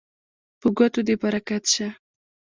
[0.59, 1.87] په ګوتو دې برکت شه